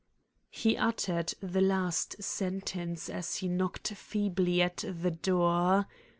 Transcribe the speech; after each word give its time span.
He 0.49 0.75
uttered 0.77 1.35
the 1.43 1.61
last 1.61 2.23
sentence 2.23 3.07
as 3.07 3.35
he 3.35 3.47
knocked 3.47 3.89
feebly 3.89 4.59
at 4.59 4.77
the 4.87 5.11
door. 5.11 5.85